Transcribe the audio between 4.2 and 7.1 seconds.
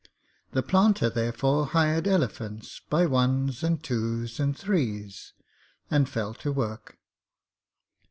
and threes, and fell to work.